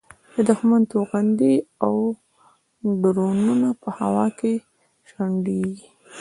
د 0.35 0.35
دوښمن 0.47 0.81
توغندي 0.91 1.55
او 1.85 1.93
ډرونونه 3.01 3.69
په 3.81 3.89
هوا 3.99 4.27
کې 4.39 4.53
شنډېږي. 5.09 5.87